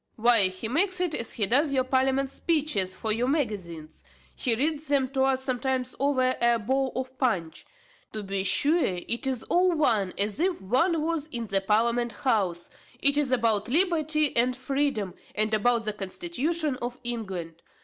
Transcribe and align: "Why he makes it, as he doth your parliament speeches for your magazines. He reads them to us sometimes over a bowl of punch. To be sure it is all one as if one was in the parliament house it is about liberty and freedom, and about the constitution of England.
"Why 0.15 0.47
he 0.47 0.67
makes 0.67 0.99
it, 0.99 1.13
as 1.13 1.33
he 1.33 1.45
doth 1.45 1.69
your 1.71 1.83
parliament 1.83 2.31
speeches 2.31 2.95
for 2.95 3.11
your 3.11 3.27
magazines. 3.27 4.03
He 4.35 4.55
reads 4.55 4.87
them 4.87 5.07
to 5.09 5.25
us 5.25 5.43
sometimes 5.43 5.95
over 5.99 6.35
a 6.41 6.57
bowl 6.57 6.91
of 6.95 7.15
punch. 7.19 7.67
To 8.13 8.23
be 8.23 8.43
sure 8.43 8.83
it 8.83 9.27
is 9.27 9.43
all 9.43 9.73
one 9.73 10.13
as 10.17 10.39
if 10.39 10.59
one 10.59 11.03
was 11.03 11.27
in 11.27 11.45
the 11.45 11.61
parliament 11.61 12.13
house 12.13 12.71
it 12.99 13.15
is 13.15 13.31
about 13.31 13.69
liberty 13.69 14.35
and 14.35 14.57
freedom, 14.57 15.13
and 15.35 15.53
about 15.53 15.83
the 15.85 15.93
constitution 15.93 16.77
of 16.81 16.99
England. 17.03 17.61